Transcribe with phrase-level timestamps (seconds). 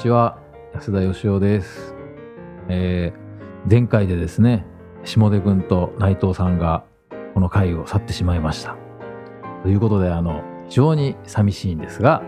[0.00, 0.38] ちは。
[0.72, 1.94] 安田義雄です、
[2.68, 4.64] えー前回でですね
[5.04, 6.84] 下出君と内藤さんが
[7.34, 8.78] この会を去ってしまいました。
[9.62, 12.22] ということであの非常に寂しいんですが、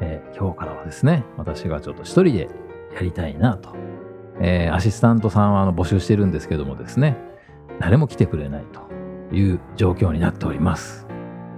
[0.00, 2.48] えー今日からはですね私がちょっと一人で
[2.92, 3.76] やりたいなと、
[4.40, 7.16] えーアシスタントさんはあの募集してるんですけどもですね
[7.78, 8.64] 誰も来てくれない
[9.30, 11.06] という状況になっております。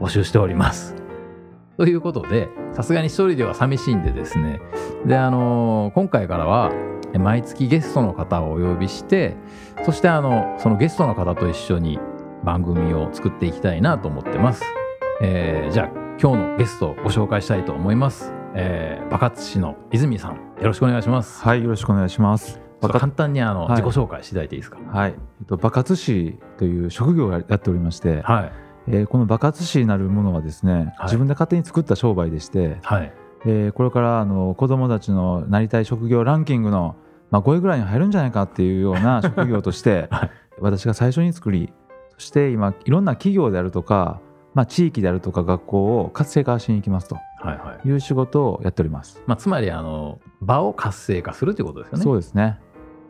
[0.00, 1.05] 募集しております。
[1.76, 4.60] ということでさすがに一人では寂しいんでですね。
[5.04, 6.72] であの今回からは
[7.12, 9.36] え毎月ゲストの方をお呼びして
[9.84, 11.98] そしてあのそのゲストの方と一緒に
[12.44, 14.62] 番組を作っていきたいなと思ってます、
[15.20, 21.42] えーじゃあ今日のゲストをご紹介したいと思います、えー、バカツ市の泉さんよろしくお願いします。
[21.42, 22.58] はい、よろしくお願いします。
[22.80, 23.82] 簡単にあの、はい。
[23.82, 24.78] 自己紹介していただいていいですか？
[24.90, 28.52] はい、えっと、バカツ師という職業をやっておりまして、はい
[28.88, 33.12] えーこのバカツ師なるものはですね、はい自分で勝手に作った商売でして、はい
[33.44, 36.96] えーこれからあの子供たちのなりたい職業ランキングの、
[37.30, 41.70] まあ、5位ぐらいに入るんじゃないかっていうような 職業として、はい私が最初に作り
[42.16, 44.20] そして今いろんな企業であるとか、
[44.54, 49.22] まあ、地域であるとか学校を活性化しに行きますとはいはいいう仕事をやっております。
[49.26, 52.58] まあ、つまりあの場を活性化するということですよねそうですね。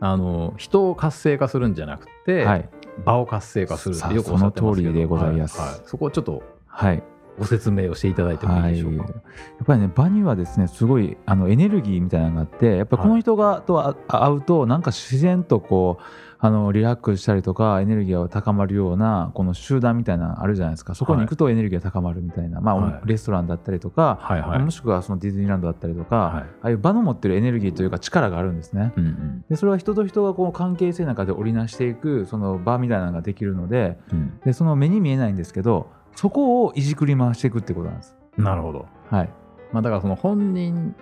[0.00, 2.68] あの人を活性化するんじゃなくて、はい。
[3.04, 4.92] 場を活性化するってよくおっしゃってますけど。
[4.92, 5.58] その通りでございます。
[5.58, 5.70] はい。
[5.70, 5.80] はい。
[5.84, 6.42] そこをちょっと。
[6.66, 7.02] はい。
[7.38, 9.02] ご説明をしていただいてもいいでしょうか。
[9.04, 9.18] はい、や
[9.62, 16.02] っぱりね場にはですねすごいあのエネルギーみたいなのがあってやっぱりこの人が、とあ会うとなんか自然とこう
[16.38, 20.94] あのリラックスしたりとかエネルギーが高まるようなこの集団みたいなのあるじゃないですか。
[20.94, 23.08] そこに行くとエネルギーが高まるみたいな、まあ、はい。
[23.08, 24.58] レストランだったりとか、はいはい。
[24.60, 26.42] もしくはそのディズニーランドだったりとか、はい。
[26.42, 28.92] ああいう場の持ってるエネルギーというか力があるんですね。
[28.96, 29.44] うんうん。
[29.48, 34.38] でそれは人と人がこう関係性の中で織りなしていくその場みたいなのができるのでうん。
[34.44, 38.16] でその目に見えないんですけどそこをいじくり回していくってことなんです。
[38.36, 38.86] なるほど。
[39.10, 39.30] はい、
[39.72, 40.94] まあ、だからその本人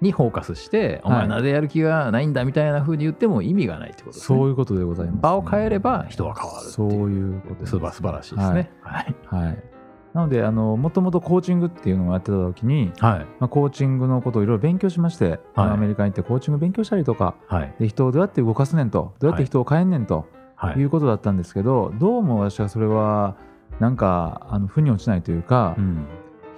[0.00, 4.38] にフォーカスして、お前なぜやる気がないんだみたいな風に言っても意味がないってことですね。
[4.38, 7.34] そういうことでございます、場を変えれば人は変わるそういう。
[7.34, 8.70] いうことです素晴らしいですね。
[8.80, 9.14] はい。
[9.26, 9.64] はい。
[10.14, 13.18] なので、あの、もともとコーチングっていうのをやってた時に、はい。
[13.38, 17.74] まあ、コーチングのことをいろいろ勉強しまして、はいアメリカに行ってコーチング勉強したりとか、はい。
[17.78, 20.24] で人をどうやって動かすねんと、どうやって人を変えんねんと
[20.54, 20.84] はいい。
[20.84, 23.36] うことだったんですけど、どうも私はそれは、
[23.80, 26.06] なんか、あの腑に落ちないというか、うん。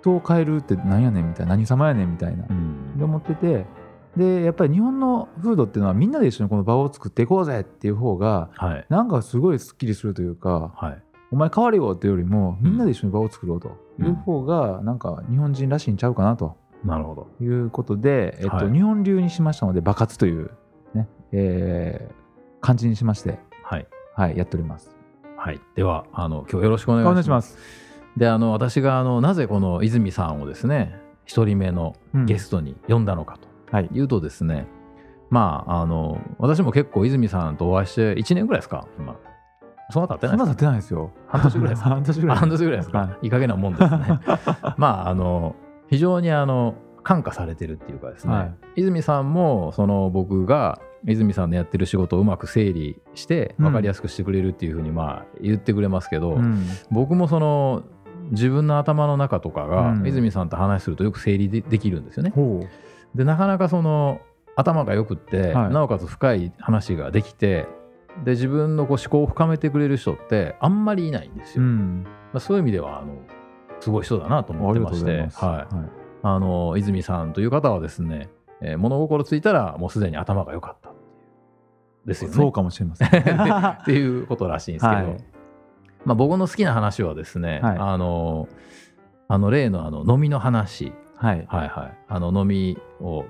[0.00, 3.66] 人を変えるって何やねんみたいな、何様やねんみたいな、うんで思ってて、
[4.16, 8.86] で、やっぱり日本の風土っていうのはみんなで一緒にこの場を作っていこうぜっていう方が、はい。
[8.88, 11.02] なんかすごいスッキリするというか、はい。
[11.32, 17.28] お前変われよっていうよりもみんなで一緒に場を作ろうという方がなんか日本人らしいんちゃうかなとなるほど。
[17.44, 20.52] いうことで、えっとはい日本流にしましたので場活という、
[20.94, 22.24] ねえー
[22.60, 23.86] 漢字にしまして、はい。
[24.14, 24.93] はい、やっております。
[25.44, 25.60] はい。
[25.74, 27.58] では、あの、今日よろしくお願いします。
[28.16, 32.26] であの私があのなぜこの泉さんをですね一人目のうん。
[32.26, 34.66] ゲストに呼んだのかとはい、いうとですね、
[35.30, 39.16] まああの私も結構泉さんとお会いして1年ぐらいですか今。
[39.90, 41.10] そんな経ってないですそんな経ってないですよ。
[41.26, 41.88] 半年ぐらいですか？
[41.90, 42.36] 半年ぐらい。
[42.38, 43.98] 半年ぐらいですか、、はいい加減なもんですね。
[44.78, 45.56] まああの
[45.90, 48.42] 非常にあの感化されてるっていうかですね、は
[48.76, 48.80] い。
[48.82, 56.66] 泉さんもその僕が泉さんのやってる仕事をうまく整理して分かりやすくしてくれるっていうふうにまあ言ってくれますけど、うん。
[56.90, 57.84] 僕もその
[58.30, 60.06] 自分の頭の中とかが、うん。
[60.06, 62.32] 泉さんと話するとよく整理でできるんですよね。
[63.14, 64.20] でなかなかその
[64.56, 65.72] 頭がよくって、はい。
[65.72, 67.66] なおかつ深い話ができて
[68.24, 71.64] で自分のこう思考を深めてくれる人ってあんまりいないんですよ。
[71.64, 73.16] うん、まあ、そういう意味ではあの
[73.80, 75.10] すごい人だなと思ってまして。
[75.10, 75.80] ありがとうござい。
[75.80, 78.30] はい、あの泉さんという方はですね、
[78.62, 80.90] えー物心ついたらもうすでに頭が良かった
[82.06, 82.36] ですよね。
[82.36, 83.08] そうかもしれません。
[83.12, 85.24] っていうことらしいんですけど、はい。
[86.06, 87.78] まあ、僕の好きな話はですね、はい。
[87.78, 88.48] あの
[89.28, 93.26] あの例のあの飲みの話、はい、はいはい、あの飲みを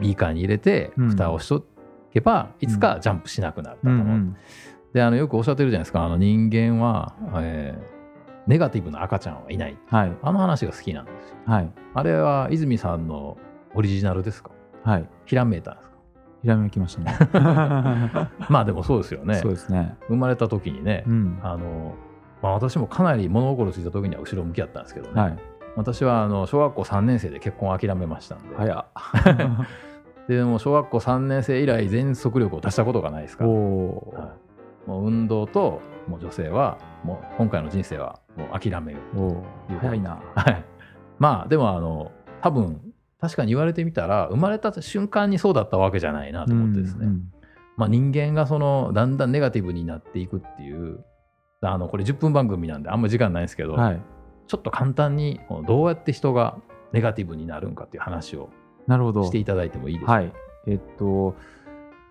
[0.00, 1.08] ビーカーに入れてうん。
[1.08, 1.64] 蓋をしと
[2.12, 4.36] けば、いつかジャンプしなくなるだと思う、うんうん。
[4.92, 6.04] であのよくおっしゃってるじゃないですか。
[6.04, 7.95] あの人間は、えー
[8.46, 9.76] ネガティブな赤ちゃんはいない。
[9.88, 11.36] はい、あの話が好きなんですよ。
[11.46, 13.36] はい、あれは泉さんの
[13.74, 14.50] オリジナルですか？
[14.84, 15.96] はい、ひらめいたんですか？
[16.42, 17.18] ひらめきましたね。
[18.48, 19.34] まあでもそうですよね。
[19.36, 19.96] そうですね。
[20.08, 21.94] 生まれた時にね、うん、あの
[22.42, 25.38] まあ、私もかなり物心ついた時には後ろ向きだったんですけどね、はい、
[25.74, 28.86] 私はあの小学校3年生で結婚を諦めましたんで、早っ。
[30.28, 34.26] でもう小学校3年生以来全速力を出したことがないですから、おおー、は
[34.86, 34.88] い。
[34.90, 40.22] もう運動ともう女性はもう今回の人生はもう諦めようおー早いな。
[40.34, 40.64] はい。
[41.18, 42.12] まあでもあの
[42.42, 42.80] 多分
[43.20, 47.32] 確かに言われてみたら生まれた瞬間にそうだったわけじゃないなと思ってですね、うん
[47.76, 51.04] まあ、人間がそのだんだんネガティブになっていくっていう
[51.60, 54.02] あのこれ10分番組なんであんまり時間ないんですけど、はい、
[54.46, 56.58] ちょっと簡単にどうやって人が
[56.92, 58.50] ネガティブになるんかっていう話を
[58.88, 60.32] していただいてもいいですか、はい。
[60.66, 61.34] えっと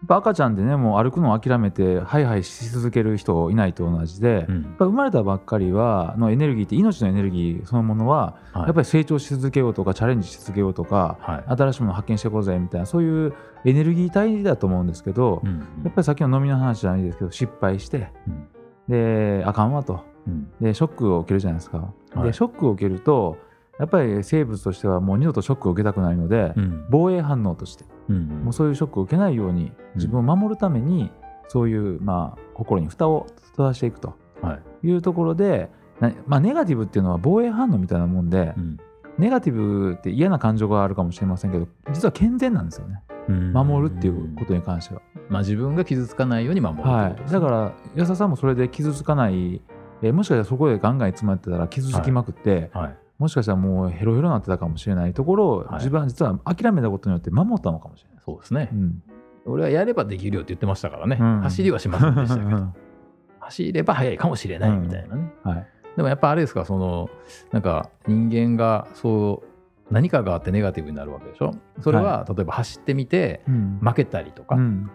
[0.07, 4.63] 赤ちゃんでねもう歩くのを諦めてハイハイし続ける人いないと同じで、うん。
[4.63, 8.63] やっぱ生まれたばっかりはのエネルギーって命のエネルギーそのものは、はい。
[8.63, 11.43] やっぱり成長し続けようとかチャレンジし続けようとか、はい。
[11.57, 13.33] 新しいものを発見していこうぜみたいなそういう
[13.65, 18.47] エネルギー体だと思うんですけど、うんやっぱりさっきの飲みの話じゃないですけど失敗してうん。
[18.87, 20.03] であかんわと。
[20.27, 20.51] うん。
[20.61, 22.23] でショックを受けるじゃないですか、はい。
[22.23, 23.37] でショックを受けると
[23.77, 26.85] やっぱり生物としてはもう二度とショックを受けたくないので、うん。
[26.89, 28.27] 防衛反応としてうん。
[28.43, 31.11] もうそういうショックを受けないように自分を守るために、
[31.47, 34.87] そういう、まあ、心に蓋を閉ざしていくとはい。
[34.87, 35.69] いうところで、
[35.99, 38.77] なまあ、ネガティブっていうのは防衛反応みたいなもんで、うん。
[39.17, 43.01] ネガティブって嫌な感情があるかもしれませんけど実は健全なんですよね。
[43.53, 45.01] 守るっていうことに関しては。
[45.29, 49.61] まあ、自分が傷つかないように守るってはい、だから安田さんもそれで傷つかない、
[50.01, 55.73] えーもしかしたらそこでガンガン詰まってたら傷つきまくって、はいもしかしたらもうヘロヘロになってたかもしれないところを、はい。
[55.75, 58.19] 自分は実は諦めたことによって守ったのかもしれない。
[58.25, 59.03] そうですね、うん。
[59.45, 61.39] 俺はやればできるよって言ってましたからね、うん。
[61.41, 62.73] 走りはしませんでしたけど。
[63.39, 65.67] 走れば速いかもしれないみたいなね、はい。
[65.95, 67.09] でもやっぱあれですかその
[67.51, 71.51] なんか人間がそう何かがあってネガティブになるわけでしょ。
[71.79, 73.79] それは、例えば走ってみてうん。
[73.81, 74.89] 負けたりとか、うん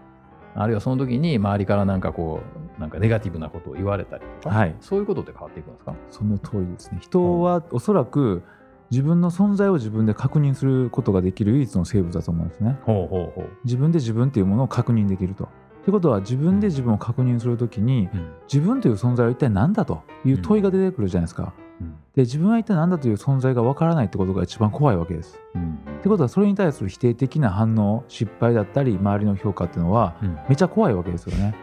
[0.55, 2.41] あるいはその時に周りからなんかこ
[2.77, 4.75] うなんかネガティブなことを言われたりとか、はい。
[4.81, 5.95] そういうことって変わっていくんですか？
[6.11, 6.99] その通りですね。
[7.01, 8.43] 人はおそらく
[8.91, 12.79] 自分の存在を自分で確認することができる唯一の生物だと思うんですね。
[12.85, 15.49] ほうほうほう、自分で自分っていうものを確認できると。
[15.85, 18.33] ということは自分で自分を確認するときにうん。
[18.53, 21.55] 自分という存在は一体何だという問いが出てくるじゃないですか。
[21.65, 21.70] うん
[22.17, 25.39] で自分は一体何だという存在がわからないってことが一番怖いわけです。
[25.55, 31.55] うんってことはそれに対する否定的な反応失敗だったり周りの評価っていうのはうんめちゃ怖いわけですよね。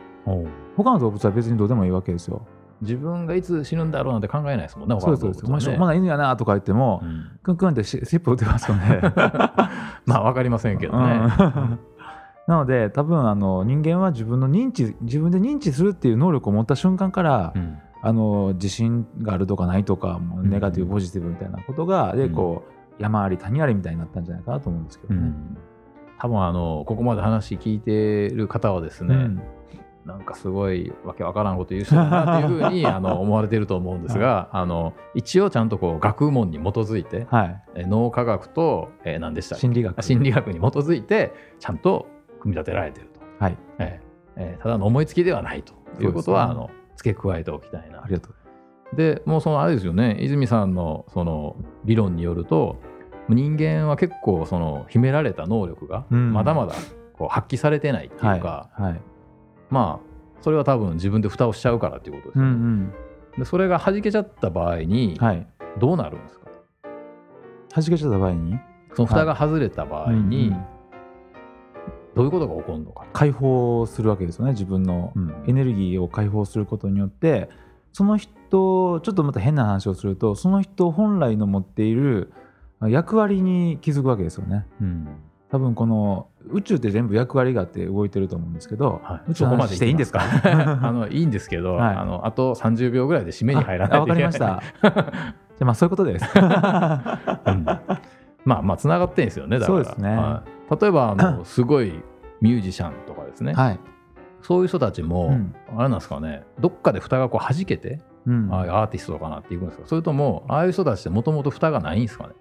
[0.76, 2.46] 他の動物は別にどうでもいいわけですよ。
[2.82, 5.50] 自分がいつ死ぬんだろうなんて考えないですもんねそうそうです。
[5.50, 9.02] まあ、しょうまだ犬やなとか言っても、うんクンクンってし尻尾打ってますよね。
[10.06, 11.80] まあ分かりませんけどね、うん
[12.48, 17.78] なので多分あの人間は自分の認知自分で認知するっていう能力を持った瞬間から、うん
[18.08, 22.64] あの自信があるとかないとかもうネガティブポジティブみたいなことが、でこ
[22.98, 25.34] う山あり谷ありみたいになったんじゃないかなと思うんですけどね。
[26.18, 29.42] 多分あのここまで話聞いてる方はですね、うん。
[30.06, 40.02] なんかすごいわけわからんこと言う人だなっていうふうに あの思われてると思うんですが、あの一応ちゃんとこう学問に基づいて、はい、え脳科学と、えー何でした心理学。
[40.02, 42.08] 心理学に基づいてちゃんと
[42.40, 44.08] 組み立てられてると、はい、えー
[44.38, 46.52] えーただの思いつきではないということは、ね。
[46.52, 48.04] あの付け加えておきたいな。
[48.04, 48.96] ありがとう。
[48.96, 50.18] でもうそのあれですよね。
[50.20, 51.56] 泉さんのその
[51.86, 52.78] 理論によると
[53.30, 56.34] 人間は結構その秘められた能力がうん。
[56.34, 56.74] まだまだ
[57.14, 59.02] こう発揮されてないっていうか、はい、はい、
[59.70, 60.08] まあ
[60.42, 62.64] それは多分自分で蓋をしちゃうからっていうことですうんうよね、
[63.38, 65.48] ん、でそれが弾けちゃった場合にはい。
[65.80, 66.48] どうなるんですか、
[67.70, 68.58] 弾けちゃった場合に、
[68.96, 70.66] その蓋が外れた場合にうんうん
[72.18, 74.52] どういうことが起こるのか、解放するわけですよね。
[74.52, 75.14] 自分の
[75.48, 77.50] エネルギーを解放することによって。
[77.94, 82.32] その人ちょっとまた変な話をするとその人本来の持っている
[82.82, 84.68] 役割に気づくわけですよね。
[84.80, 85.08] うん。
[85.50, 89.32] 多分この宇宙って全部役割があって動いてると思うんですけど、はい。
[89.32, 90.20] 宇宙の話していいんですか？
[90.84, 91.96] あのいいんですけど、はい。
[91.96, 94.32] あのあと30秒ぐらいで締めに入らないといけない。
[94.32, 94.92] かりました。
[95.58, 96.26] じゃあまあそういうことです。
[96.36, 96.44] うん。
[98.46, 99.84] まあまあつながってんですよねだから。
[99.84, 100.16] そうですね。
[100.16, 102.04] はい例えばあのすごい
[102.42, 103.80] ミュージシャンとかですね、はい、
[104.42, 105.56] そういう人たちも、うん。
[105.78, 106.44] あれなんですかね。
[106.60, 108.54] どっかで蓋がこう弾けて、うん。
[108.54, 109.88] ああいうアーティストかなっていくんですか。
[109.88, 112.34] それともああいう人たちってもともと蓋がないんですかね。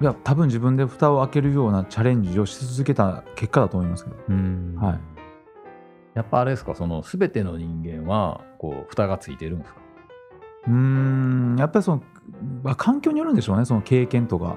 [0.00, 4.16] いや多分自分で蓋を開けるようなチャレンジをし続けた結果だと思いますけど、
[4.78, 5.00] はい、
[6.12, 6.74] やっぱあれですか？
[6.74, 9.80] その全ての人間はこう蓋がついてるんですか？
[10.66, 11.56] うーん。
[11.58, 12.02] やっぱりその、
[12.62, 14.56] まあ、環境によるんでしょうねその経験とか。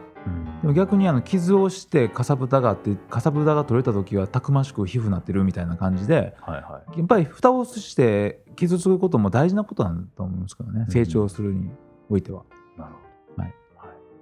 [0.61, 6.99] でも逆にあの傷をしてかさぶたがあってかさぶたが取れた時はたくましく皮膚になってるみたいな感じではいはい。
[6.99, 10.91] やっぱり蓋をして傷つくことも大事なことなんだと思いますからね、うん。
[10.91, 11.71] 成長するに
[12.09, 12.43] おいては。
[12.77, 13.53] なるほど、はい。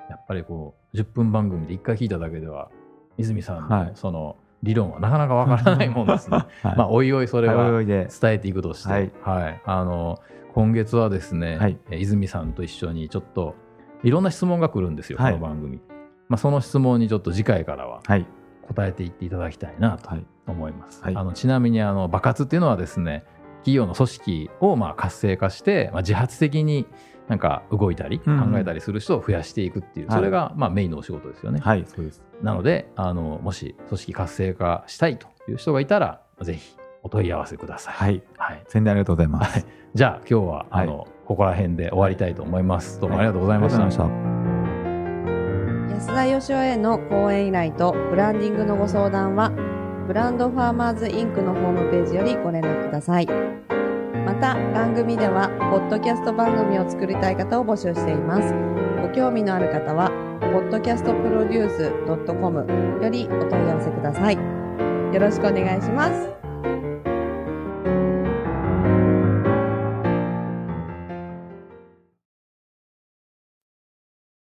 [0.09, 2.69] やっぱりこう10分番組で1回聞いただけでは
[3.17, 3.85] 泉さんはい。
[3.87, 6.37] のその理論はなかなかわからないもんですね。
[6.63, 6.77] はい。
[6.77, 8.89] まあおいおいそれは伝えていくとして、
[9.21, 9.53] ははい。
[9.53, 10.19] いあの
[10.53, 11.77] 今月はですね、はい。
[11.91, 13.55] え泉さんと一緒にちょっと
[14.03, 15.33] いろんな質問が来るんですよ、はい。
[15.33, 15.79] この番組。
[16.29, 18.25] まあ、その質問にちょっと次回からははい。
[18.63, 20.25] 答えていっていただきたいなとはい。
[20.47, 21.03] 思います。
[21.03, 21.15] はい。
[21.15, 23.23] あのちなみにあの爆発っていうのはですね
[23.59, 26.85] 企業の組織をまあ活性化して、まあ、自発的に
[27.27, 31.59] なんか動いたり考うんうんえたりする人を増やしていくっていう、はいそれがまあメインのお仕事ですよね。
[31.59, 32.23] はいそうです。
[32.41, 37.93] なのであのもし組織活性化したいという人がいたらぜひお問い合わせください。
[37.95, 39.65] はいはい、宣伝ありがとうございます。
[39.93, 43.01] じゃあ今日は、はいあのここら辺で終わりたいと思います。
[43.01, 43.83] どうもありがとうございました。
[43.83, 44.47] ありがとうございまし
[45.89, 45.95] た。
[45.95, 49.49] 安田義雄への講演依頼とブランディングのご相談は、
[50.07, 53.27] ブランドファーマーズインクのホームページよりご連絡ください。
[54.37, 58.53] また、番組では、ポッドキャスト番組を作りたい方を募集しています。
[59.01, 64.35] ご興味のある方は、podcastproduce.com よりお問い合わせください。
[64.35, 64.41] よ
[65.19, 66.36] ろしくお願いします。